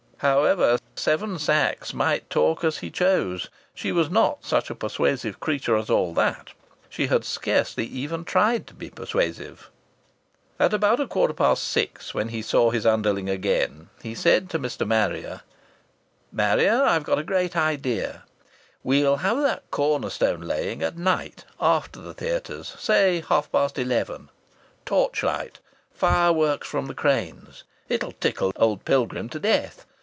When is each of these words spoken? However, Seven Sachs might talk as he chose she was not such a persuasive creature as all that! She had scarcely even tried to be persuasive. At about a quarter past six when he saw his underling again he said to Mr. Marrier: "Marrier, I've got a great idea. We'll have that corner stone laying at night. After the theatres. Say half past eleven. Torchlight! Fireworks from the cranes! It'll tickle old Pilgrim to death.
However, 0.23 0.77
Seven 0.95 1.39
Sachs 1.39 1.95
might 1.95 2.29
talk 2.29 2.63
as 2.63 2.77
he 2.77 2.91
chose 2.91 3.49
she 3.73 3.91
was 3.91 4.11
not 4.11 4.45
such 4.45 4.69
a 4.69 4.75
persuasive 4.75 5.39
creature 5.39 5.75
as 5.75 5.89
all 5.89 6.13
that! 6.13 6.49
She 6.89 7.07
had 7.07 7.25
scarcely 7.25 7.85
even 7.87 8.23
tried 8.23 8.67
to 8.67 8.75
be 8.75 8.91
persuasive. 8.91 9.71
At 10.59 10.75
about 10.75 10.99
a 10.99 11.07
quarter 11.07 11.33
past 11.33 11.63
six 11.63 12.13
when 12.13 12.29
he 12.29 12.43
saw 12.43 12.69
his 12.69 12.85
underling 12.85 13.29
again 13.29 13.89
he 14.03 14.13
said 14.13 14.47
to 14.51 14.59
Mr. 14.59 14.85
Marrier: 14.85 15.41
"Marrier, 16.31 16.83
I've 16.83 17.01
got 17.03 17.17
a 17.17 17.23
great 17.23 17.55
idea. 17.57 18.25
We'll 18.83 19.15
have 19.25 19.41
that 19.41 19.71
corner 19.71 20.11
stone 20.11 20.41
laying 20.41 20.83
at 20.83 20.99
night. 20.99 21.45
After 21.59 21.99
the 21.99 22.13
theatres. 22.13 22.75
Say 22.77 23.23
half 23.27 23.51
past 23.51 23.79
eleven. 23.79 24.29
Torchlight! 24.85 25.57
Fireworks 25.91 26.67
from 26.67 26.85
the 26.85 26.93
cranes! 26.93 27.63
It'll 27.89 28.11
tickle 28.11 28.53
old 28.57 28.85
Pilgrim 28.85 29.27
to 29.29 29.39
death. 29.39 29.87